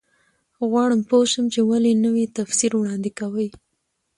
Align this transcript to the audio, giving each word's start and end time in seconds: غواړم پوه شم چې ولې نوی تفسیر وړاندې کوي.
غواړم 0.69 1.01
پوه 1.09 1.25
شم 1.31 1.45
چې 1.53 1.61
ولې 1.69 1.93
نوی 2.05 2.25
تفسیر 2.37 2.71
وړاندې 2.75 3.11
کوي. 3.19 3.47